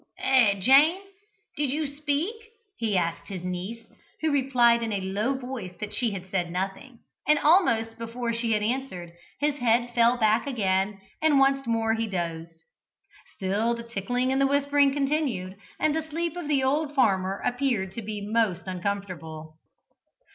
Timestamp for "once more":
11.37-11.93